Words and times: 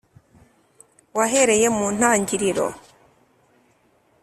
wahereye 1.17 1.67
mu 1.77 1.87
ntangiriro... 1.95 2.67